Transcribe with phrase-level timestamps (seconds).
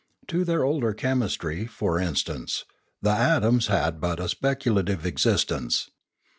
[0.29, 2.65] To their older chemistry, for instance,
[3.03, 5.91] the atoms had but a speculative existence.